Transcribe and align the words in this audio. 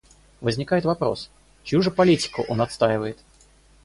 Возникает 0.41 0.83
вопрос: 0.83 1.29
чью 1.63 1.83
же 1.83 1.91
политику 1.91 2.43
он 2.49 2.59
отстаивает? 2.61 3.19